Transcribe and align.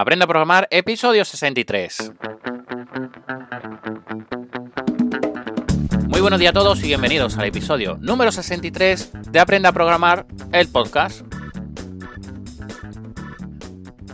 Aprenda 0.00 0.26
a 0.26 0.28
programar, 0.28 0.68
episodio 0.70 1.24
63. 1.24 2.12
Muy 6.06 6.20
buenos 6.20 6.38
días 6.38 6.50
a 6.50 6.52
todos 6.52 6.78
y 6.84 6.86
bienvenidos 6.86 7.36
al 7.36 7.46
episodio 7.46 7.98
número 8.00 8.30
63 8.30 9.32
de 9.32 9.40
Aprenda 9.40 9.70
a 9.70 9.72
programar, 9.72 10.24
el 10.52 10.68
podcast. 10.68 11.22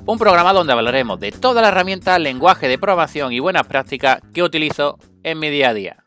Un 0.06 0.18
programa 0.18 0.54
donde 0.54 0.72
hablaremos 0.72 1.20
de 1.20 1.32
toda 1.32 1.60
la 1.60 1.68
herramienta, 1.68 2.18
lenguaje 2.18 2.66
de 2.66 2.78
programación 2.78 3.34
y 3.34 3.40
buenas 3.40 3.66
prácticas 3.66 4.22
que 4.32 4.42
utilizo 4.42 4.98
en 5.22 5.38
mi 5.38 5.50
día 5.50 5.68
a 5.68 5.74
día. 5.74 6.04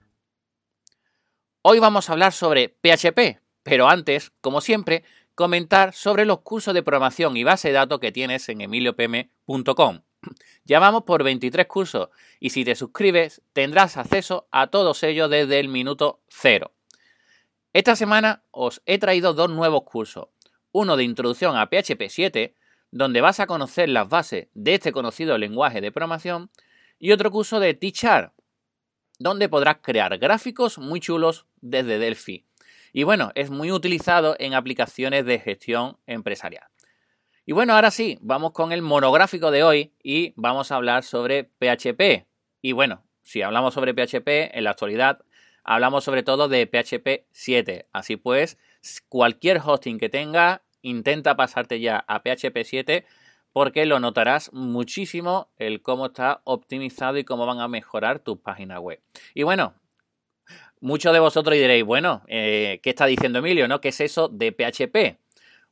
Hoy 1.62 1.78
vamos 1.78 2.09
a 2.09 2.14
hablar 2.14 2.34
sobre 2.34 2.70
PHP, 2.82 3.41
pero 3.62 3.88
antes, 3.88 4.32
como 4.41 4.59
siempre, 4.59 5.04
comentar 5.38 5.93
sobre 5.93 6.25
los 6.25 6.39
cursos 6.39 6.73
de 6.73 6.81
programación 6.81 7.37
y 7.37 7.43
base 7.43 7.67
de 7.67 7.75
datos 7.75 7.99
que 7.99 8.11
tienes 8.11 8.49
en 8.49 8.59
emiliopm.com. 8.61 10.01
Ya 10.65 11.01
por 11.01 11.23
23 11.23 11.68
cursos 11.68 12.09
y 12.39 12.50
si 12.50 12.65
te 12.65 12.73
suscribes 12.75 13.43
tendrás 13.54 13.97
acceso 13.97 14.47
a 14.51 14.68
todos 14.68 15.04
ellos 15.04 15.29
desde 15.29 15.59
el 15.59 15.69
minuto 15.69 16.21
cero. 16.28 16.73
Esta 17.71 17.95
semana 17.95 18.42
os 18.50 18.81
he 18.87 18.97
traído 18.97 19.33
dos 19.33 19.51
nuevos 19.51 19.83
cursos. 19.83 20.29
Uno 20.71 20.97
de 20.97 21.04
introducción 21.04 21.56
a 21.56 21.67
PHP 21.67 22.09
7, 22.09 22.56
donde 22.89 23.21
vas 23.21 23.39
a 23.39 23.45
conocer 23.45 23.89
las 23.89 24.09
bases 24.09 24.47
de 24.56 24.73
este 24.73 24.92
conocido 24.92 25.37
lenguaje 25.37 25.81
de 25.81 25.92
programación, 25.92 26.50
y 26.97 27.11
otro 27.11 27.29
curso 27.29 27.59
de 27.59 27.75
Teachar, 27.75 28.33
donde 29.19 29.50
podrás 29.50 29.78
crear 29.83 30.17
gráficos 30.17 30.79
muy 30.79 31.00
chulos 31.00 31.45
desde 31.61 32.00
Delphi. 32.00 32.47
Y 32.94 33.03
bueno, 33.03 33.31
es 33.36 33.50
muy 33.50 33.72
utilizado 33.72 34.36
en 34.39 34.53
aplicaciones 34.53 35.25
de 35.25 35.39
gestión 35.39 35.97
empresarial. 36.08 36.67
Y 37.45 37.53
bueno, 37.53 37.73
ahora 37.73 37.91
sí, 37.91 38.17
vamos 38.22 38.52
con 38.52 38.72
el 38.72 38.81
monográfico 38.81 39.52
de 39.52 39.64
hoy 39.64 39.94
y 40.03 40.33
vamos 40.36 40.72
a 40.72 40.75
hablar 40.75 41.03
sobre 41.03 41.45
PHP. 41.45 42.28
Y 42.61 42.73
bueno, 42.73 43.03
si 43.23 43.42
hablamos 43.42 43.73
sobre 43.73 43.94
PHP, 43.94 44.58
en 44.58 44.64
la 44.64 44.72
actualidad 44.72 45.23
hablamos 45.64 46.03
sobre 46.03 46.23
todo 46.23 46.47
de 46.47 46.66
PHP 46.66 47.28
7. 47.31 47.88
Así 47.94 48.17
pues, 48.17 48.58
cualquier 49.09 49.62
hosting 49.64 49.97
que 49.97 50.09
tenga, 50.09 50.64
intenta 50.81 51.36
pasarte 51.36 51.80
ya 51.80 52.03
a 52.08 52.19
PHP 52.19 52.64
7 52.64 53.06
porque 53.53 53.86
lo 53.86 54.00
notarás 54.00 54.53
muchísimo 54.53 55.50
el 55.58 55.81
cómo 55.81 56.08
está 56.08 56.42
optimizado 56.44 57.17
y 57.17 57.23
cómo 57.23 57.45
van 57.45 57.59
a 57.59 57.67
mejorar 57.67 58.19
tus 58.19 58.38
páginas 58.38 58.80
web. 58.80 59.02
Y 59.34 59.44
bueno, 59.44 59.73
Muchos 60.80 61.11
de 61.11 61.20
vosotros 61.20 61.56
diréis, 61.56 61.83
bueno, 61.83 62.23
eh, 62.28 62.80
¿qué 62.83 62.92
está 62.92 63.08
diciendo 63.08 63.39
Emilio? 63.39 63.67
¿no? 63.67 63.81
¿Qué 63.81 63.89
es 63.89 64.00
eso 64.00 64.28
de 64.28 64.52
PHP? 64.52 65.17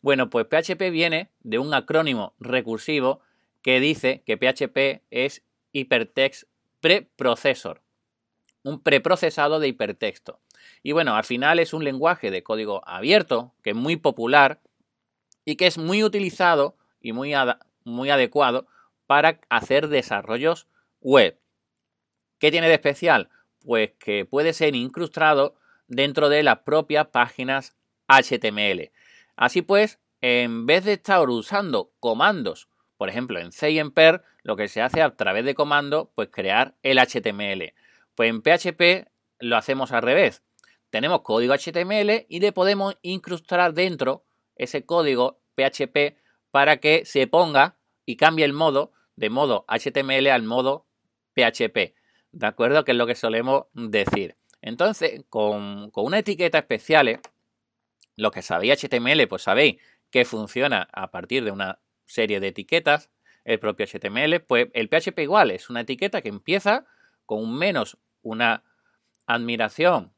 Bueno, 0.02 0.30
pues 0.30 0.48
PHP 0.48 0.92
viene 0.92 1.30
de 1.42 1.60
un 1.60 1.74
acrónimo 1.74 2.34
recursivo 2.40 3.22
que 3.62 3.80
dice 3.80 4.24
que 4.26 4.38
PHP 4.38 5.04
es 5.12 5.44
Hypertext 5.72 6.44
Preprocessor, 6.80 7.82
un 8.64 8.82
preprocesado 8.82 9.60
de 9.60 9.68
hipertexto. 9.68 10.40
Y 10.84 10.92
bueno, 10.92 11.16
al 11.16 11.24
final 11.24 11.60
es 11.60 11.74
un 11.74 11.84
lenguaje 11.84 12.32
de 12.32 12.44
código 12.44 12.88
abierto 12.88 13.54
que 13.64 13.72
es 13.72 13.76
muy 13.76 13.96
popular 13.96 14.60
y 15.46 15.56
que 15.56 15.68
es 15.68 15.78
muy 15.78 16.04
utilizado 16.04 16.78
y 17.02 17.14
muy, 17.14 17.34
muy 17.84 18.10
adecuado 18.10 18.68
para 19.08 19.40
hacer 19.50 19.88
desarrollos 19.88 20.68
web. 21.02 21.40
¿Qué 22.40 22.52
tiene 22.52 22.68
de 22.68 22.74
especial? 22.76 23.30
Pues 23.66 23.92
que 24.00 24.26
puede 24.26 24.54
ser 24.54 24.76
incrustado 24.76 25.56
dentro 25.88 26.30
de 26.30 26.44
las 26.44 26.60
propias 26.60 27.08
páginas 27.08 27.76
HTML. 28.08 28.92
Así 29.36 29.62
pues, 29.62 30.00
en 30.22 30.66
vez 30.66 30.86
de 30.86 30.94
estar 30.94 31.30
usando 31.30 31.92
comandos, 32.00 32.70
por 32.98 33.10
ejemplo 33.10 33.40
en 33.40 33.52
C 33.52 33.72
y 33.72 33.80
en 33.80 33.92
PER, 33.92 34.24
lo 34.44 34.56
que 34.56 34.68
se 34.68 34.82
hace 34.82 35.02
a 35.02 35.16
través 35.16 35.46
de 35.46 35.56
comando, 35.56 36.12
pues 36.16 36.30
crear 36.32 36.76
el 36.84 37.00
HTML. 37.00 37.74
Pues 38.16 38.30
en 38.30 38.42
PHP 38.42 39.10
lo 39.40 39.58
hacemos 39.58 39.92
al 39.92 40.04
revés. 40.04 40.44
Tenemos 40.90 41.22
código 41.22 41.54
HTML 41.54 42.26
y 42.30 42.40
le 42.40 42.54
podemos 42.54 42.98
incrustar 43.02 43.74
dentro 43.74 44.24
ese 44.56 44.86
código 44.86 45.42
PHP 45.56 46.18
para 46.52 46.78
que 46.78 47.06
se 47.06 47.28
ponga 47.28 47.78
y 48.06 48.16
cambie 48.16 48.46
el 48.46 48.54
modo 48.54 48.94
de 49.16 49.30
modo 49.30 49.66
HTML 49.68 50.28
al 50.28 50.44
modo 50.44 50.86
PHP. 51.34 51.96
¿De 52.36 52.48
acuerdo? 52.48 52.84
Que 52.84 52.92
es 52.92 52.98
lo 52.98 53.08
que 53.08 53.16
solemos 53.16 53.68
decir. 53.74 54.36
Entonces, 54.62 55.24
con, 55.30 55.90
una 55.96 56.20
etiqueta 56.20 56.58
especial, 56.58 57.22
lo 58.18 58.32
que 58.32 58.42
sabéis 58.42 58.84
HTML, 58.84 59.26
pues 59.30 59.44
sabéis 59.44 59.78
que 60.12 60.26
funciona 60.26 60.90
a 60.92 61.12
partir 61.12 61.46
de 61.46 61.52
una 61.52 61.80
serie 62.04 62.42
de 62.42 62.50
etiquetas, 62.50 63.10
el 63.46 63.58
propio 63.60 63.86
HTML, 63.86 64.42
pues 64.42 64.68
el 64.74 64.90
PHP 64.90 65.20
igual, 65.20 65.50
es 65.50 65.70
una 65.70 65.82
etiqueta 65.82 66.22
que 66.22 66.28
empieza 66.28 66.86
con 67.26 67.42
un 67.42 67.58
menos, 67.58 67.98
una 68.22 68.66
admiración, 69.28 70.14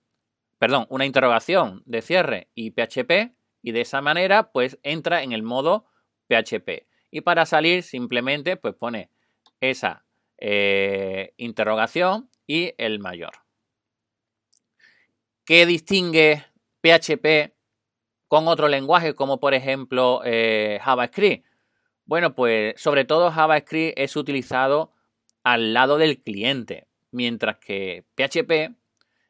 perdón, 0.57 0.87
una 0.89 1.05
interrogación 1.05 1.83
de 1.85 2.01
cierre 2.01 2.49
y 2.55 2.71
PHP, 2.71 3.35
y 3.61 3.73
de 3.73 3.81
esa 3.81 4.01
manera, 4.01 4.51
pues 4.51 4.79
entra 4.81 5.21
en 5.21 5.33
el 5.33 5.43
modo 5.43 5.85
PHP. 6.29 6.87
Y 7.11 7.21
para 7.21 7.45
salir, 7.45 7.83
simplemente, 7.83 8.57
pues 8.57 8.73
pone 8.73 9.11
esa 9.61 10.06
eh, 10.37 11.33
interrogación 11.37 12.29
y 12.45 12.73
el 12.77 12.99
mayor. 12.99 13.31
¿Qué 15.45 15.65
distingue 15.65 16.45
PHP 16.81 17.53
con 18.27 18.47
otro 18.47 18.67
lenguaje 18.67 19.15
como 19.15 19.39
por 19.39 19.53
ejemplo 19.53 20.21
eh, 20.25 20.79
JavaScript? 20.83 21.45
Bueno, 22.05 22.35
pues 22.35 22.79
sobre 22.79 23.05
todo 23.05 23.31
JavaScript 23.31 23.97
es 23.97 24.15
utilizado 24.15 24.93
al 25.43 25.73
lado 25.73 25.97
del 25.97 26.21
cliente, 26.21 26.87
mientras 27.11 27.57
que 27.57 28.05
PHP 28.15 28.75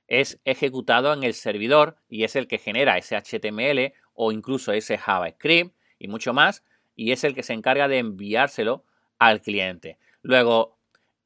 es 0.08 0.40
ejecutado 0.46 1.14
en 1.14 1.24
el 1.24 1.34
servidor 1.34 1.98
y 2.10 2.24
es 2.24 2.36
el 2.36 2.48
que 2.48 2.58
genera 2.58 2.98
ese 2.98 3.16
HTML 3.16 3.94
o 4.14 4.32
incluso 4.32 4.72
ese 4.72 4.98
JavaScript 4.98 5.76
y 6.00 6.08
mucho 6.08 6.34
más, 6.34 6.64
y 6.96 7.12
es 7.12 7.24
el 7.24 7.36
que 7.36 7.44
se 7.44 7.54
encarga 7.54 7.88
de 7.88 8.00
enviárselo 8.00 8.86
al 9.20 9.42
cliente. 9.42 9.98
Luego, 10.22 10.77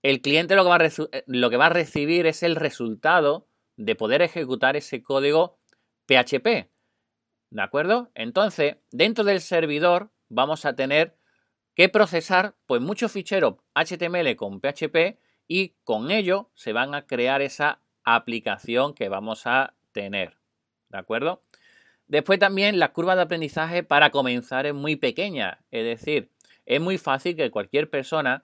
el 0.04 0.22
cliente 0.22 0.56
lo 0.56 0.64
que, 0.64 0.70
va 0.70 0.76
a 0.78 0.86
eh, 0.86 1.24
lo 1.28 1.50
que 1.50 1.58
va 1.58 1.68
a 1.68 1.70
recibir 1.70 2.26
es 2.26 2.44
el 2.44 2.56
resultado 2.56 3.48
de 3.78 3.96
poder 3.96 4.22
ejecutar 4.22 4.76
ese 4.76 5.04
código 5.04 5.60
PHP. 6.08 6.70
¿De 7.50 7.62
acuerdo? 7.62 8.12
Entonces, 8.16 8.78
dentro 8.92 9.24
del 9.24 9.42
servidor 9.42 10.12
vamos 10.30 10.66
a 10.66 10.76
tener 10.76 11.18
que 11.76 11.90
procesar 11.90 12.56
pues 12.66 12.82
muchos 12.82 13.12
ficheros 13.12 13.56
HTML 13.76 14.36
con 14.36 14.60
PHP 14.60 15.20
y 15.48 15.76
con 15.84 16.12
ello 16.12 16.50
se 16.56 16.74
van 16.74 16.96
a 16.96 17.06
crear 17.06 17.42
esa 17.42 17.82
aplicación 18.04 18.94
que 18.94 19.10
vamos 19.10 19.46
a 19.46 19.76
tener. 19.92 20.38
¿De 20.90 20.98
acuerdo? 20.98 21.44
Después 22.08 22.40
también 22.40 22.80
la 22.80 22.92
curva 22.92 23.16
de 23.16 23.22
aprendizaje 23.22 23.84
para 23.84 24.10
comenzar 24.10 24.66
es 24.66 24.74
muy 24.74 24.96
pequeña, 24.96 25.64
es 25.72 25.86
decir, 25.86 26.32
es 26.66 26.82
muy 26.82 26.98
fácil 26.98 27.36
que 27.36 27.52
cualquier 27.52 27.90
persona 27.90 28.44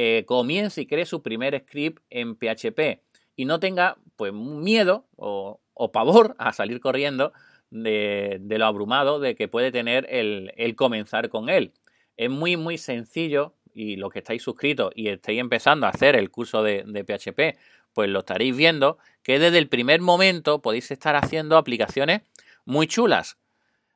eh, 0.00 0.22
comience 0.26 0.80
y 0.80 0.86
cree 0.86 1.06
su 1.06 1.24
primer 1.24 1.58
script 1.58 2.04
en 2.08 2.36
PHP 2.36 3.02
y 3.34 3.46
no 3.46 3.58
tenga 3.58 3.98
pues 4.14 4.32
miedo 4.32 5.08
o, 5.16 5.58
pavor 5.92 6.36
a 6.38 6.52
salir 6.52 6.78
corriendo 6.78 7.32
de, 7.70 8.40
lo 8.48 8.64
abrumado 8.64 9.18
de 9.18 9.34
que 9.34 9.48
puede 9.48 9.72
tener 9.72 10.06
el, 10.08 10.76
comenzar 10.76 11.30
con 11.30 11.48
él. 11.48 11.72
Es 12.16 12.30
muy 12.30 12.56
muy 12.56 12.78
sencillo 12.78 13.54
y 13.74 13.96
los 13.96 14.12
que 14.12 14.20
estáis 14.20 14.40
suscritos 14.40 14.92
y 14.94 15.08
estáis 15.08 15.40
empezando 15.40 15.86
a 15.86 15.90
hacer 15.90 16.14
el 16.14 16.30
curso 16.30 16.62
de, 16.62 16.84
PHP, 16.84 17.58
pues 17.92 18.08
lo 18.08 18.20
estaréis 18.20 18.56
viendo 18.56 18.98
que 19.24 19.40
desde 19.40 19.58
el 19.58 19.68
primer 19.68 20.00
momento 20.00 20.62
podéis 20.62 20.92
estar 20.92 21.16
haciendo 21.16 21.56
aplicaciones 21.56 22.22
muy 22.64 22.86
chulas. 22.86 23.36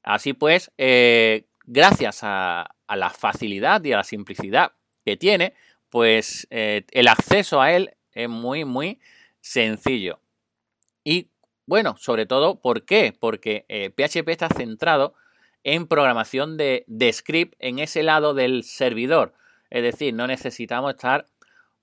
Así 0.02 0.32
pues, 0.32 0.72
eh, 0.78 1.44
gracias 1.64 2.24
a, 2.24 2.74
a, 2.88 2.96
la 2.96 3.10
facilidad 3.10 3.84
y 3.84 3.92
a 3.92 3.98
la 3.98 4.04
simplicidad 4.04 4.72
que 5.04 5.16
tiene, 5.16 5.54
pues 5.92 6.46
eh, 6.48 6.86
el 6.92 7.06
acceso 7.06 7.60
a 7.60 7.70
él 7.70 7.90
es 8.12 8.26
muy, 8.26 8.64
muy 8.64 8.98
sencillo. 9.42 10.20
Y 11.04 11.28
bueno, 11.66 11.96
sobre 11.98 12.24
todo, 12.24 12.62
¿por 12.62 12.86
qué? 12.86 13.14
Porque 13.20 13.66
PHP 13.94 14.28
eh, 14.28 14.32
está 14.32 14.48
centrado 14.48 15.12
en 15.64 15.86
programación 15.86 16.56
de, 16.56 16.84
de 16.86 17.12
script 17.12 17.56
en 17.58 17.78
ese 17.78 18.02
lado 18.02 18.32
del 18.32 18.64
servidor. 18.64 19.34
Es 19.68 19.82
decir, 19.82 20.14
no 20.14 20.26
necesitamos 20.26 20.92
estar 20.92 21.26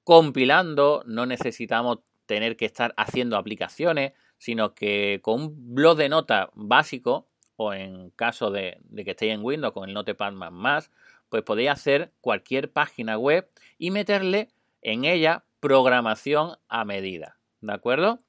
compilando, 0.04 1.04
no 1.06 1.28
necesitamos 1.28 2.00
tener 2.26 2.58
que 2.58 2.66
estar 2.66 2.96
haciendo 2.98 3.38
aplicaciones, 3.38 4.14
sino 4.40 4.74
que 4.74 5.20
con 5.22 5.40
un 5.40 5.76
blog 5.76 5.98
de 5.98 6.10
nota 6.10 6.50
básico, 6.56 7.28
o 7.58 7.74
en 7.74 8.10
caso 8.16 8.50
de, 8.50 8.80
de 8.86 9.06
que 9.06 9.12
estéis 9.12 9.34
en 9.36 9.44
Windows 9.44 9.72
con 9.72 9.88
el 9.88 9.94
Notepad 9.94 10.32
más, 10.32 10.90
pues 11.30 11.44
podéis 11.44 11.70
hacer 11.70 12.12
cualquier 12.22 12.72
página 12.72 13.18
web 13.18 13.50
y 13.78 13.92
meterle 13.92 14.50
en 14.81 15.06
ella 15.06 15.46
programación 15.60 16.58
a 16.68 16.86
medida. 16.86 17.38
¿De 17.62 17.74
acuerdo? 17.74 18.20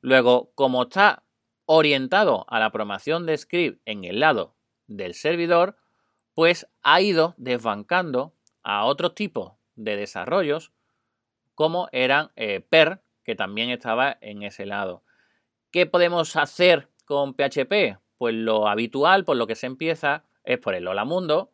Luego, 0.00 0.50
como 0.54 0.84
está 0.84 1.22
orientado 1.66 2.46
a 2.48 2.58
la 2.58 2.70
programación 2.70 3.26
de 3.26 3.36
script 3.36 3.80
en 3.84 4.04
el 4.04 4.20
lado 4.20 4.54
del 4.86 5.14
servidor, 5.14 5.76
pues 6.34 6.66
ha 6.82 7.00
ido 7.00 7.34
desbancando 7.36 8.34
a 8.62 8.84
otros 8.84 9.14
tipos 9.14 9.52
de 9.74 9.96
desarrollos, 9.96 10.72
como 11.54 11.88
eran 11.92 12.30
eh, 12.36 12.60
PER, 12.60 13.02
que 13.24 13.34
también 13.34 13.70
estaba 13.70 14.16
en 14.20 14.42
ese 14.42 14.64
lado. 14.64 15.02
¿Qué 15.70 15.84
podemos 15.84 16.36
hacer 16.36 16.88
con 17.04 17.34
PHP? 17.34 17.98
Pues 18.16 18.34
lo 18.34 18.68
habitual, 18.68 19.24
por 19.24 19.36
lo 19.36 19.46
que 19.46 19.54
se 19.54 19.66
empieza, 19.66 20.24
es 20.44 20.58
por 20.58 20.74
el 20.74 20.88
Hola 20.88 21.04
Mundo. 21.04 21.50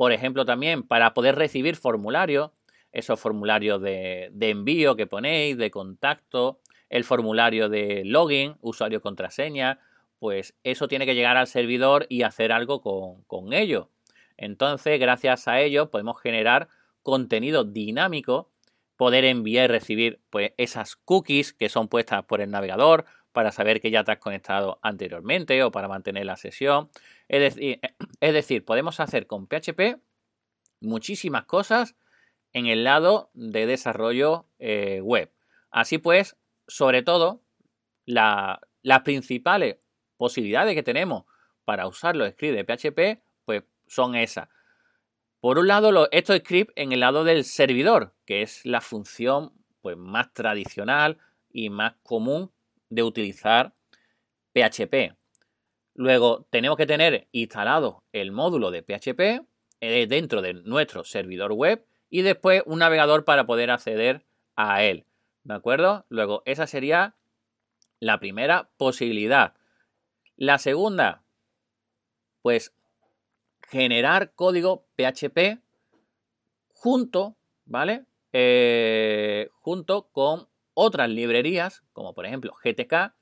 Por 0.00 0.12
ejemplo, 0.12 0.46
también 0.46 0.82
para 0.82 1.12
poder 1.12 1.34
recibir 1.34 1.76
formularios, 1.76 2.52
esos 2.90 3.20
formularios 3.20 3.82
de, 3.82 4.32
envío 4.40 4.96
que 4.96 5.06
ponéis, 5.06 5.58
de 5.58 5.70
contacto, 5.70 6.58
el 6.88 7.04
formulario 7.04 7.68
de 7.68 8.00
login, 8.06 8.56
usuario 8.62 9.02
contraseña, 9.02 9.78
pues 10.18 10.54
eso 10.64 10.88
tiene 10.88 11.04
que 11.04 11.14
llegar 11.14 11.36
al 11.36 11.48
servidor 11.48 12.06
y 12.08 12.22
hacer 12.22 12.50
algo 12.50 12.80
con, 12.80 13.24
con 13.24 13.52
ello. 13.52 13.90
Entonces, 14.38 14.98
gracias 14.98 15.46
a 15.48 15.60
ello, 15.60 15.90
podemos 15.90 16.18
generar 16.18 16.68
contenido 17.02 17.64
dinámico, 17.64 18.48
poder 18.96 19.26
enviar 19.26 19.68
y 19.68 19.72
recibir 19.74 20.20
pues, 20.30 20.52
esas 20.56 20.96
cookies 20.96 21.52
que 21.52 21.68
son 21.68 21.88
puestas 21.88 22.24
por 22.24 22.40
el 22.40 22.50
navegador 22.50 23.04
para 23.32 23.52
saber 23.52 23.80
que 23.80 23.90
ya 23.90 24.04
te 24.04 24.12
has 24.12 24.18
conectado 24.18 24.78
anteriormente 24.82 25.62
o 25.62 25.70
para 25.70 25.88
mantener 25.88 26.26
la 26.26 26.36
sesión. 26.36 26.90
Es 27.28 27.40
decir, 27.40 27.80
es 28.20 28.32
decir 28.32 28.64
podemos 28.64 29.00
hacer 29.00 29.26
con 29.26 29.46
PHP 29.46 30.00
muchísimas 30.80 31.44
cosas 31.44 31.96
en 32.52 32.66
el 32.66 32.84
lado 32.84 33.30
de 33.34 33.66
desarrollo 33.66 34.46
eh, 34.58 35.00
web. 35.02 35.32
Así 35.70 35.98
pues, 35.98 36.36
sobre 36.66 37.02
todo, 37.02 37.42
las 38.04 38.58
principales 39.04 39.76
posibilidades 40.16 40.74
que 40.74 40.82
tenemos 40.82 41.24
para 41.64 41.86
usar 41.86 42.16
los 42.16 42.30
scripts 42.30 42.56
de 42.56 42.64
PHP, 42.64 43.22
pues 43.44 43.62
son 43.86 44.16
esas. 44.16 44.48
Por 45.40 45.58
un 45.58 45.68
lado, 45.68 46.08
estos 46.10 46.38
scripts 46.38 46.72
en 46.76 46.92
el 46.92 47.00
lado 47.00 47.24
del 47.24 47.44
servidor, 47.44 48.14
que 48.26 48.42
es 48.42 48.66
la 48.66 48.80
función 48.80 49.52
pues, 49.80 49.96
más 49.96 50.32
tradicional 50.34 51.18
y 51.52 51.70
más 51.70 51.94
común 52.02 52.52
de 52.90 53.02
utilizar 53.02 53.72
PHP. 54.52 55.16
Luego 55.94 56.46
tenemos 56.50 56.76
que 56.76 56.86
tener 56.86 57.28
instalado 57.32 58.04
el 58.12 58.32
módulo 58.32 58.70
de 58.70 58.82
PHP 58.82 59.46
eh, 59.80 60.06
dentro 60.06 60.42
de 60.42 60.54
nuestro 60.54 61.04
servidor 61.04 61.52
web 61.52 61.86
y 62.10 62.22
después 62.22 62.62
un 62.66 62.80
navegador 62.80 63.24
para 63.24 63.46
poder 63.46 63.70
acceder 63.70 64.26
a 64.56 64.82
él. 64.82 65.06
¿De 65.44 65.54
acuerdo? 65.54 66.04
Luego, 66.08 66.42
esa 66.44 66.66
sería 66.66 67.14
la 67.98 68.18
primera 68.18 68.70
posibilidad. 68.76 69.54
La 70.36 70.58
segunda, 70.58 71.22
pues 72.42 72.74
generar 73.68 74.32
código 74.34 74.86
PHP 74.96 75.60
junto, 76.68 77.36
¿vale? 77.64 78.04
Eh, 78.32 79.48
junto 79.60 80.08
con 80.12 80.49
otras 80.74 81.08
librerías, 81.10 81.82
como 81.92 82.14
por 82.14 82.26
ejemplo 82.26 82.54
GTK, 82.62 83.14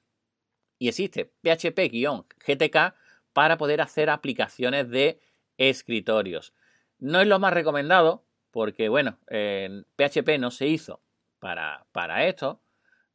y 0.79 0.89
existe 0.89 1.33
PHP-GTK 1.43 2.95
para 3.33 3.59
poder 3.59 3.81
hacer 3.81 4.11
aplicaciones 4.11 4.89
de 4.91 5.21
escritorios. 5.57 6.55
No 6.99 7.21
es 7.21 7.27
lo 7.27 7.39
más 7.39 7.53
recomendado, 7.53 8.25
porque 8.51 8.89
bueno, 8.89 9.19
PHP 9.27 10.39
no 10.39 10.51
se 10.51 10.67
hizo 10.67 11.01
para, 11.39 11.87
para 11.93 12.27
esto, 12.27 12.61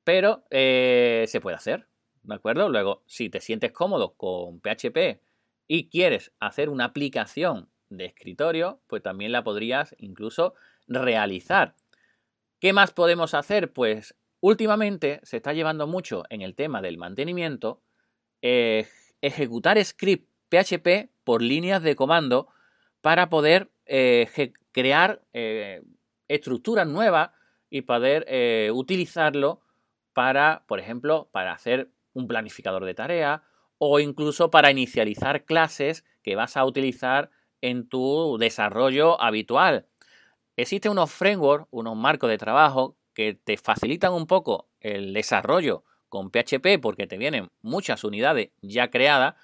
pero 0.03 0.45
eh, 0.49 1.25
se 1.27 1.41
puede 1.41 1.55
hacer, 1.55 1.87
¿de 2.23 2.35
acuerdo? 2.35 2.69
Luego, 2.69 3.03
si 3.05 3.29
te 3.29 3.41
sientes 3.41 3.71
cómodo 3.71 4.13
con 4.15 4.59
PHP 4.59 5.21
y 5.67 5.89
quieres 5.89 6.31
hacer 6.39 6.69
una 6.69 6.85
aplicación 6.85 7.69
de 7.89 8.05
escritorio, 8.05 8.81
pues 8.87 9.01
también 9.01 9.31
la 9.31 9.43
podrías 9.43 9.95
incluso 9.99 10.55
realizar. 10.87 11.75
¿Qué 12.59 12.73
más 12.73 12.91
podemos 12.91 13.33
hacer? 13.33 13.71
Pues 13.71 14.15
últimamente 14.43 15.21
se 15.23 15.37
está 15.37 15.53
llevando 15.53 15.87
mucho 15.87 16.23
en 16.29 16.41
el 16.41 16.53
tema 16.53 16.81
del 16.81 16.97
mantenimiento 16.97 17.81
eh, 18.41 18.85
ejecutar 19.21 19.81
script 19.85 20.29
PHP 20.49 21.09
por 21.23 21.41
líneas 21.41 21.81
de 21.81 21.95
comando 21.95 22.49
para 22.99 23.29
poder 23.29 23.71
eh, 23.85 24.51
crear 24.73 25.21
eh, 25.31 25.81
estructuras 26.27 26.85
nuevas 26.85 27.31
y 27.69 27.83
poder 27.83 28.71
utilizarlo 28.73 29.61
para, 30.11 30.65
por 30.67 30.79
ejemplo, 30.79 31.29
para 31.31 31.53
hacer 31.53 31.89
un 32.11 32.27
planificador 32.27 32.83
de 32.83 32.93
tareas 32.93 33.41
o 33.77 34.01
incluso 34.01 34.51
para 34.51 34.71
inicializar 34.71 35.45
clases 35.45 36.03
que 36.21 36.35
vas 36.35 36.57
a 36.57 36.65
utilizar 36.65 37.31
en 37.61 37.87
tu 37.87 38.37
desarrollo 38.37 39.19
habitual. 39.21 39.87
Existen 40.57 40.91
unos 40.91 41.11
frameworks, 41.11 41.67
unos 41.71 41.95
marcos 41.95 42.29
de 42.29 42.37
trabajo 42.37 42.97
que 43.13 43.33
te 43.33 43.57
facilitan 43.57 44.13
un 44.13 44.27
poco 44.27 44.67
el 44.79 45.13
desarrollo 45.13 45.83
con 46.09 46.29
PHP 46.29 46.79
porque 46.81 47.07
te 47.07 47.17
vienen 47.17 47.49
muchas 47.61 48.03
unidades 48.03 48.49
ya 48.61 48.89
creadas, 48.89 49.35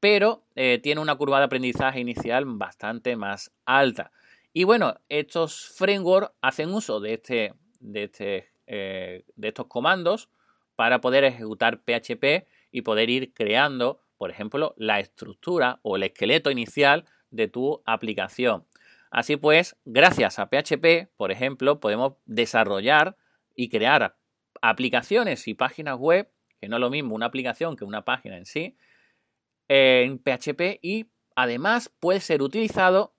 pero 0.00 0.44
eh, 0.54 0.78
tiene 0.82 1.00
una 1.00 1.14
curva 1.14 1.38
de 1.38 1.46
aprendizaje 1.46 2.00
inicial 2.00 2.44
bastante 2.46 3.16
más 3.16 3.52
alta. 3.64 4.12
Y 4.52 4.64
bueno, 4.64 4.96
estos 5.08 5.68
frameworks 5.70 6.32
hacen 6.42 6.74
uso 6.74 7.00
de, 7.00 7.14
este, 7.14 7.54
de, 7.80 8.04
este, 8.04 8.48
eh, 8.66 9.24
de 9.34 9.48
estos 9.48 9.66
comandos 9.66 10.28
para 10.76 11.00
poder 11.00 11.24
ejecutar 11.24 11.80
PHP 11.80 12.46
y 12.70 12.82
poder 12.82 13.08
ir 13.08 13.32
creando, 13.32 14.00
por 14.18 14.30
ejemplo, 14.30 14.74
la 14.76 15.00
estructura 15.00 15.80
o 15.82 15.96
el 15.96 16.02
esqueleto 16.02 16.50
inicial 16.50 17.04
de 17.30 17.48
tu 17.48 17.82
aplicación. 17.84 18.66
Así 19.14 19.36
pues, 19.36 19.76
gracias 19.84 20.40
a 20.40 20.48
PHP, 20.50 21.08
por 21.16 21.30
ejemplo, 21.30 21.78
podemos 21.78 22.14
desarrollar 22.26 23.16
y 23.54 23.68
crear 23.68 24.16
aplicaciones 24.60 25.46
y 25.46 25.54
páginas 25.54 26.00
web, 26.00 26.32
que 26.60 26.68
no 26.68 26.78
es 26.78 26.80
lo 26.80 26.90
mismo 26.90 27.14
una 27.14 27.26
aplicación 27.26 27.76
que 27.76 27.84
una 27.84 28.04
página 28.04 28.36
en 28.36 28.44
sí, 28.44 28.76
en 29.68 30.18
PHP 30.18 30.80
y 30.82 31.06
además 31.36 31.92
puede 32.00 32.18
ser 32.18 32.42
utilizado 32.42 33.14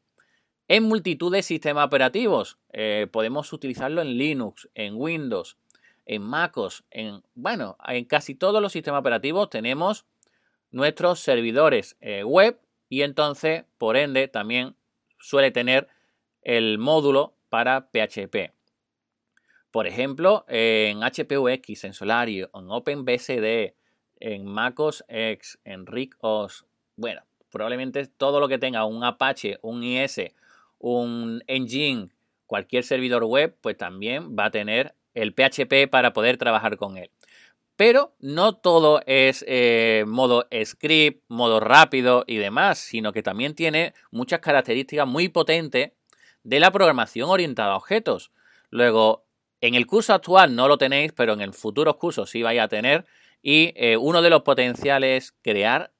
en 0.67 0.83
multitud 0.83 1.31
de 1.31 1.41
sistemas 1.41 1.85
operativos. 1.85 2.59
Eh, 2.73 3.07
podemos 3.09 3.53
utilizarlo 3.53 4.01
en 4.01 4.17
Linux, 4.17 4.69
en 4.75 4.95
Windows, 4.97 5.57
en 6.05 6.23
MacOS, 6.23 6.83
en, 6.91 7.23
bueno, 7.35 7.77
en 7.87 8.03
casi 8.03 8.35
todos 8.35 8.61
los 8.61 8.73
sistemas 8.73 8.99
operativos 8.99 9.49
tenemos 9.49 10.05
nuestros 10.71 11.21
servidores 11.21 11.95
eh, 12.01 12.25
web 12.25 12.59
y 12.89 13.03
entonces, 13.03 13.63
por 13.77 13.95
ende, 13.95 14.27
también 14.27 14.75
suele 15.25 15.49
tener 15.49 15.87
el 16.43 16.77
módulo 16.77 17.35
para 17.49 17.89
PHP. 17.89 18.53
Por 19.71 19.87
ejemplo, 19.87 20.45
en 20.47 20.99
HPUX, 21.01 21.83
en 21.83 21.93
Solario, 21.93 22.51
en 22.53 22.69
OpenBSD, 22.69 23.73
en 24.19 24.45
MacOS 24.45 25.03
X, 25.07 25.59
en 25.65 25.87
RigOS, 25.87 26.65
bueno, 26.95 27.23
probablemente 27.49 28.05
todo 28.05 28.39
lo 28.39 28.47
que 28.47 28.59
tenga 28.59 28.85
un 28.85 29.03
Apache, 29.03 29.57
un 29.63 29.83
IS, 29.83 30.21
un 30.77 31.43
Engine, 31.47 32.09
cualquier 32.45 32.83
servidor 32.83 33.23
web, 33.23 33.57
pues 33.61 33.75
también 33.77 34.35
va 34.37 34.45
a 34.45 34.51
tener 34.51 34.93
el 35.15 35.33
PHP 35.33 35.89
para 35.89 36.13
poder 36.13 36.37
trabajar 36.37 36.77
con 36.77 36.97
él. 36.97 37.09
Pero 37.75 38.15
no 38.19 38.55
todo 38.55 39.01
es 39.05 39.43
eh, 39.47 40.05
modo 40.07 40.47
script, 40.63 41.23
modo 41.27 41.59
rápido 41.59 42.23
y 42.25 42.37
demás, 42.37 42.79
sino 42.79 43.11
que 43.11 43.21
también 43.21 43.53
tiene 43.53 43.93
muchas 44.11 44.39
características 44.39 45.05
muy 45.05 45.27
potentes 45.27 45.91
de 46.43 46.59
la 46.59 46.71
programación 46.71 47.29
orientada 47.29 47.73
a 47.73 47.77
objetos. 47.77 48.31
Luego, 48.69 49.25
en 49.59 49.75
el 49.75 49.87
curso 49.87 50.13
actual 50.13 50.55
no 50.55 50.69
lo 50.69 50.77
tenéis, 50.77 51.11
pero 51.11 51.33
en 51.33 51.41
el 51.41 51.53
futuros 51.53 51.97
cursos 51.97 52.29
sí 52.29 52.43
vais 52.43 52.61
a 52.61 52.69
tener. 52.69 53.05
Y 53.41 53.73
eh, 53.75 53.97
uno 53.97 54.21
de 54.21 54.29
los 54.29 54.43
potenciales 54.43 55.25
es 55.25 55.31
crear 55.41 55.91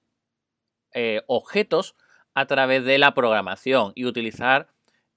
eh, 0.93 1.23
objetos 1.27 1.95
a 2.33 2.45
través 2.45 2.85
de 2.85 2.97
la 2.97 3.13
programación 3.13 3.91
y 3.95 4.05
utilizar 4.05 4.69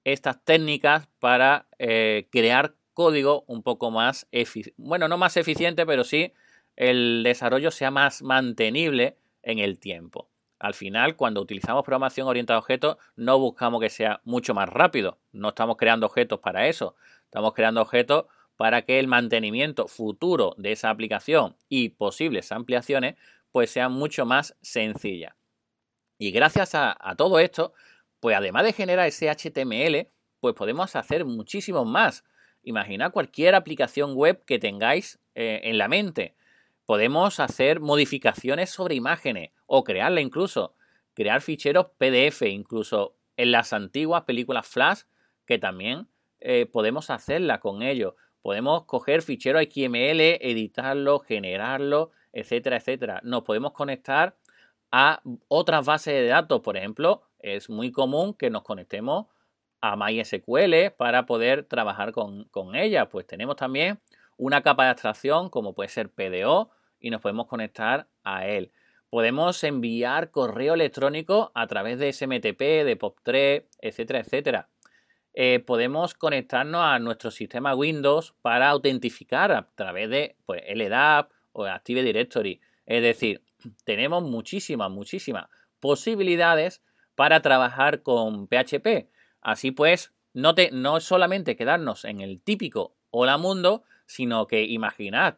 estas 0.03 0.43
técnicas 0.43 1.07
para 1.19 1.67
crear 1.77 2.75
código 2.93 3.43
un 3.47 3.63
poco 3.63 3.91
más 3.91 4.27
eficiente, 4.31 4.73
bueno, 4.77 5.07
no 5.07 5.17
más 5.17 5.37
eficiente, 5.37 5.85
pero 5.85 6.03
sí 6.03 6.33
el 6.79 7.23
desarrollo 7.23 7.71
sea 7.71 7.91
más 7.91 8.23
mantenible 8.23 9.17
en 9.43 9.59
el 9.59 9.79
tiempo. 9.79 10.29
Al 10.59 10.73
final, 10.73 11.17
cuando 11.17 11.41
utilizamos 11.41 11.83
programación 11.83 12.27
orientada 12.27 12.55
a 12.55 12.61
objetos, 12.61 12.97
no 13.17 13.37
buscamos 13.37 13.81
que 13.81 13.89
sea 13.89 14.21
mucho 14.23 14.53
más 14.53 14.69
rápido. 14.69 15.19
No 15.33 15.49
estamos 15.49 15.75
creando 15.75 16.05
objetos 16.05 16.39
para 16.39 16.67
eso. 16.67 16.95
Estamos 17.25 17.53
creando 17.53 17.81
objetos 17.81 18.25
para 18.55 18.83
que 18.83 18.97
el 18.99 19.07
mantenimiento 19.07 19.87
futuro 19.87 20.55
de 20.57 20.71
esa 20.71 20.89
aplicación 20.89 21.57
y 21.67 21.89
posibles 21.89 22.51
ampliaciones 22.51 23.15
pues 23.51 23.71
sean 23.71 23.91
mucho 23.91 24.25
más 24.25 24.55
sencillas. 24.61 25.35
Y 26.17 26.31
gracias 26.31 26.75
a, 26.75 26.97
todo 27.17 27.39
esto, 27.39 27.73
pues 28.21 28.37
además 28.37 28.63
de 28.63 28.73
generar 28.73 29.07
ese 29.07 29.29
HTML, 29.29 30.07
pues 30.39 30.55
podemos 30.55 30.95
hacer 30.95 31.25
muchísimo 31.25 31.83
más. 31.83 32.23
Imaginad 32.63 33.11
cualquier 33.11 33.55
aplicación 33.55 34.15
web 34.15 34.43
que 34.45 34.59
tengáis 34.59 35.19
eh, 35.35 35.61
en 35.63 35.77
la 35.77 35.87
mente. 35.87 36.35
Podemos 36.89 37.39
hacer 37.39 37.81
modificaciones 37.81 38.71
sobre 38.71 38.95
imágenes 38.95 39.51
o 39.67 39.83
crearla 39.83 40.21
incluso. 40.21 40.73
Crear 41.13 41.39
ficheros 41.41 41.85
PDF 41.99 42.41
incluso 42.47 43.15
en 43.37 43.51
las 43.51 43.73
antiguas 43.73 44.23
películas 44.23 44.65
Flash 44.65 45.01
que 45.45 45.59
también 45.59 46.07
eh, 46.39 46.65
podemos 46.65 47.11
hacerla 47.11 47.59
con 47.59 47.83
ello. 47.83 48.15
Podemos 48.41 48.85
coger 48.85 49.21
ficheros 49.21 49.61
XML, 49.65 50.39
editarlo, 50.41 51.19
generarlo, 51.19 52.09
etcétera, 52.33 52.77
etcétera. 52.77 53.21
Nos 53.23 53.43
podemos 53.43 53.73
conectar 53.73 54.35
a 54.91 55.21
otras 55.47 55.85
bases 55.85 56.15
de 56.15 56.25
datos. 56.25 56.61
Por 56.61 56.75
ejemplo, 56.75 57.21
es 57.37 57.69
muy 57.69 57.91
común 57.91 58.33
que 58.33 58.49
nos 58.49 58.63
conectemos 58.63 59.27
a 59.79 59.95
MySQL 59.95 60.89
para 60.97 61.27
poder 61.27 61.65
trabajar 61.65 62.13
con, 62.13 62.45
con 62.45 62.73
ella. 62.73 63.09
Pues 63.09 63.27
tenemos 63.27 63.57
también 63.57 63.99
una 64.37 64.63
capa 64.63 64.85
de 64.85 64.89
abstracción 64.89 65.49
como 65.49 65.75
puede 65.75 65.89
ser 65.89 66.09
PDO 66.09 66.71
y 66.99 67.09
nos 67.09 67.21
podemos 67.21 67.47
conectar 67.47 68.07
a 68.23 68.47
él. 68.47 68.71
Podemos 69.09 69.63
enviar 69.63 70.29
correo 70.31 70.75
electrónico 70.75 71.51
a 71.55 71.65
través 71.67 71.97
de 71.97 72.13
SMTP, 72.13 72.59
de 72.85 72.97
POP3, 72.99 73.65
etcétera, 73.81 74.19
etcétera. 74.19 74.69
Eh, 75.33 75.59
podemos 75.59 76.13
conectarnos 76.13 76.81
a 76.81 76.99
nuestro 76.99 77.31
sistema 77.31 77.73
Windows 77.73 78.33
para 78.41 78.69
autentificar 78.69 79.51
a 79.51 79.67
través 79.75 80.09
de 80.09 80.35
pues, 80.45 80.61
LDAP 80.67 81.31
o 81.53 81.65
Active 81.65 82.03
Directory. 82.03 82.61
Es 82.85 83.01
decir, 83.01 83.41
tenemos 83.85 84.23
muchísimas, 84.23 84.91
muchísimas 84.91 85.47
posibilidades 85.79 86.81
para 87.15 87.41
trabajar 87.41 88.03
con 88.03 88.47
PHP. 88.47 89.09
Así 89.41 89.71
pues, 89.71 90.13
no, 90.33 90.55
te, 90.55 90.71
no 90.71 90.99
solamente 90.99 91.55
quedarnos 91.55 92.05
en 92.05 92.21
el 92.21 92.41
típico 92.41 92.95
Hola 93.11 93.37
Mundo, 93.37 93.83
sino 94.05 94.47
que 94.47 94.63
imaginad, 94.65 95.37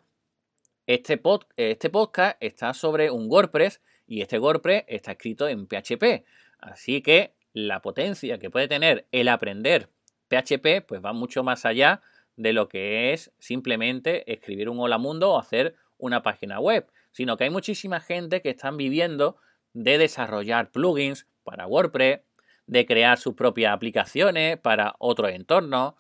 este, 0.93 1.21
este 1.55 1.89
podcast 1.89 2.35
está 2.41 2.73
sobre 2.73 3.11
un 3.11 3.27
WordPress 3.29 3.81
y 4.07 4.21
este 4.21 4.39
WordPress 4.39 4.83
está 4.87 5.13
escrito 5.13 5.47
en 5.47 5.65
PHP. 5.65 6.25
Así 6.59 7.01
que 7.01 7.33
la 7.53 7.81
potencia 7.81 8.39
que 8.39 8.49
puede 8.49 8.67
tener 8.67 9.07
el 9.13 9.29
aprender 9.29 9.87
PHP 10.27 10.85
pues 10.85 11.01
va 11.03 11.13
mucho 11.13 11.43
más 11.43 11.65
allá 11.65 12.01
de 12.35 12.51
lo 12.51 12.67
que 12.67 13.13
es 13.13 13.31
simplemente 13.39 14.29
escribir 14.33 14.67
un 14.67 14.79
hola 14.79 14.97
mundo 14.97 15.31
o 15.31 15.39
hacer 15.39 15.75
una 15.97 16.23
página 16.23 16.59
web, 16.59 16.87
sino 17.11 17.37
que 17.37 17.45
hay 17.45 17.49
muchísima 17.49 18.01
gente 18.01 18.41
que 18.41 18.49
están 18.49 18.75
viviendo 18.75 19.37
de 19.73 19.97
desarrollar 19.97 20.71
plugins 20.71 21.25
para 21.43 21.67
WordPress, 21.67 22.19
de 22.67 22.85
crear 22.85 23.17
sus 23.17 23.35
propias 23.35 23.73
aplicaciones 23.73 24.57
para 24.57 24.95
otros 24.99 25.31
entornos, 25.31 25.93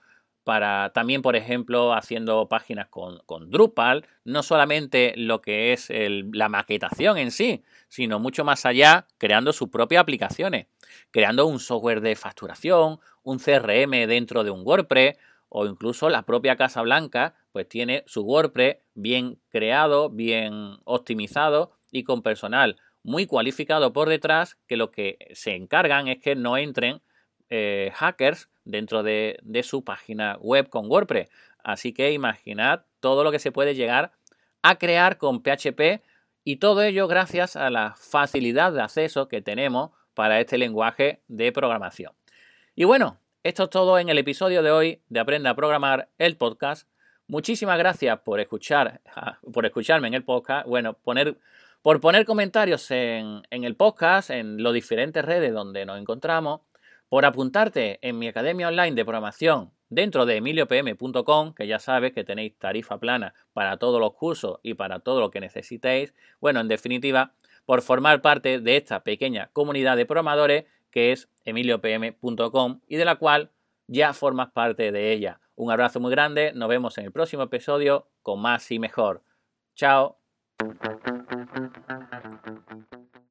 para 0.43 0.91
también, 0.93 1.21
por 1.21 1.35
ejemplo, 1.35 1.93
haciendo 1.93 2.47
páginas 2.47 2.87
con, 2.87 3.21
Drupal, 3.49 4.05
no 4.23 4.43
solamente 4.43 5.13
lo 5.15 5.41
que 5.41 5.73
es 5.73 5.89
la 5.89 6.49
maquetación 6.49 7.17
en 7.17 7.31
sí, 7.31 7.63
sino 7.87 8.19
mucho 8.19 8.43
más 8.43 8.65
allá, 8.65 9.07
creando 9.17 9.53
sus 9.53 9.69
propias 9.69 10.01
aplicaciones, 10.01 10.67
creando 11.11 11.45
un 11.45 11.59
software 11.59 12.01
de 12.01 12.15
facturación, 12.15 12.99
un 13.23 13.39
CRM 13.39 14.07
dentro 14.07 14.43
de 14.43 14.51
un 14.51 14.61
WordPress, 14.65 15.17
o 15.49 15.65
incluso 15.65 16.09
la 16.09 16.23
propia 16.23 16.55
Casa 16.55 16.81
Blanca, 16.81 17.35
pues 17.51 17.67
tiene 17.67 18.03
su 18.07 18.21
WordPress 18.23 18.77
bien 18.93 19.37
creado, 19.49 20.09
bien 20.09 20.77
optimizado 20.85 21.71
y 21.91 22.03
con 22.03 22.21
personal 22.21 22.77
muy 23.03 23.25
cualificado 23.25 23.93
por 23.93 24.09
detrás, 24.09 24.57
que 24.67 24.77
lo 24.77 24.91
que 24.91 25.17
se 25.33 25.55
encargan 25.55 26.07
es 26.07 26.19
que 26.19 26.35
no 26.35 26.57
entren 26.57 27.01
eh, 27.53 27.91
hackers 27.95 28.47
dentro 28.63 29.03
de, 29.03 29.37
su 29.63 29.83
página 29.83 30.37
web 30.39 30.69
con 30.69 30.89
WordPress. 30.89 31.29
Así 31.61 31.91
que 31.91 32.13
imaginad 32.13 32.85
todo 33.01 33.25
lo 33.25 33.31
que 33.31 33.39
se 33.39 33.51
puede 33.51 33.75
llegar 33.75 34.13
a 34.61 34.75
crear 34.75 35.17
con 35.17 35.43
PHP 35.43 36.01
y 36.45 36.55
todo 36.57 36.81
ello 36.81 37.09
gracias 37.09 37.57
a 37.57 37.69
la 37.69 37.93
facilidad 37.97 38.71
de 38.71 38.81
acceso 38.81 39.27
que 39.27 39.41
tenemos 39.41 39.91
para 40.13 40.39
este 40.39 40.57
lenguaje 40.57 41.21
de 41.27 41.51
programación. 41.51 42.13
Y 42.73 42.85
bueno, 42.85 43.19
esto 43.43 43.63
es 43.63 43.69
todo 43.69 43.99
en 43.99 44.07
el 44.07 44.17
episodio 44.17 44.63
de 44.63 44.71
hoy 44.71 45.01
de 45.09 45.19
Aprenda 45.19 45.49
a 45.49 45.55
Programar, 45.55 46.07
el 46.17 46.37
podcast. 46.37 46.87
Muchísimas 47.27 47.77
gracias 47.77 48.17
por 48.21 48.39
escuchar, 48.39 49.01
por 49.51 49.65
escucharme 49.65 50.07
en 50.07 50.13
el 50.13 50.23
podcast. 50.23 50.65
Bueno, 50.67 50.97
por 51.81 51.99
poner 51.99 52.25
comentarios 52.25 52.89
en, 52.91 53.41
en 53.49 53.65
el 53.65 53.75
podcast, 53.75 54.29
en 54.29 54.63
las 54.63 54.71
diferentes 54.71 55.25
redes 55.25 55.51
donde 55.53 55.85
nos 55.85 55.99
encontramos 55.99 56.61
por 57.11 57.25
apuntarte 57.25 57.99
en 58.07 58.17
mi 58.17 58.29
academia 58.29 58.69
online 58.69 58.95
de 58.95 59.03
programación 59.03 59.73
dentro 59.89 60.25
de 60.25 60.37
emiliopm.com, 60.37 61.53
que 61.53 61.67
ya 61.67 61.77
sabes 61.77 62.13
que 62.13 62.23
tenéis 62.23 62.57
tarifa 62.57 63.01
plana 63.01 63.33
para 63.51 63.75
todos 63.75 63.99
los 63.99 64.13
cursos 64.13 64.59
y 64.63 64.75
para 64.75 64.99
todo 64.99 65.19
lo 65.19 65.29
que 65.29 65.41
necesitéis. 65.41 66.13
Bueno, 66.39 66.61
en 66.61 66.69
definitiva, 66.69 67.33
por 67.65 67.81
formar 67.81 68.21
parte 68.21 68.61
de 68.61 68.77
esta 68.77 69.03
pequeña 69.03 69.49
comunidad 69.51 69.97
de 69.97 70.05
programadores 70.05 70.63
que 70.89 71.11
es 71.11 71.27
emiliopm.com 71.43 72.79
y 72.87 72.95
de 72.95 73.03
la 73.03 73.17
cual 73.17 73.51
ya 73.87 74.13
formas 74.13 74.51
parte 74.51 74.93
de 74.93 75.11
ella. 75.11 75.41
Un 75.55 75.69
abrazo 75.69 75.99
muy 75.99 76.11
grande, 76.11 76.53
nos 76.55 76.69
vemos 76.69 76.97
en 76.97 77.03
el 77.03 77.11
próximo 77.11 77.43
episodio 77.43 78.07
con 78.21 78.39
más 78.39 78.71
y 78.71 78.79
mejor. 78.79 79.21
Chao. 79.75 80.17